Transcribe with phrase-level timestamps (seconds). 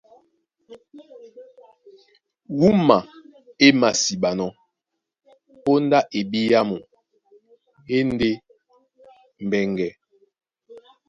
[2.59, 2.97] Wúma
[3.65, 4.55] é māsiɓanɔ́
[5.63, 6.87] póndá ebyàmu e
[8.01, 8.29] e ndé
[9.45, 9.89] mbɛŋgɛ.